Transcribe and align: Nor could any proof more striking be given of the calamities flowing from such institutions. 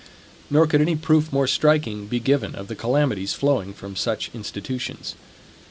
Nor 0.49 0.65
could 0.65 0.81
any 0.81 0.95
proof 0.95 1.31
more 1.31 1.45
striking 1.45 2.07
be 2.07 2.19
given 2.19 2.55
of 2.55 2.69
the 2.69 2.75
calamities 2.75 3.35
flowing 3.35 3.71
from 3.71 3.95
such 3.95 4.31
institutions. 4.33 5.13